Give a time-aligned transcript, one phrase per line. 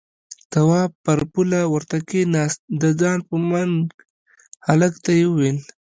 [0.51, 3.75] تواب پر پوله ورته کېناست، د ځان په منګ
[4.67, 5.59] هلک ته يې وويل: